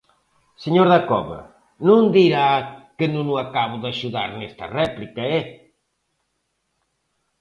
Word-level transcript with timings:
Señor 0.63 0.87
Dacova, 0.93 1.41
non 1.87 2.01
dirá 2.15 2.47
que 2.97 3.07
non 3.15 3.25
o 3.33 3.35
acabo 3.45 3.75
de 3.81 3.87
axudar 3.93 4.29
nesta 4.33 4.65
réplica, 4.79 5.21
¡eh! 5.37 5.43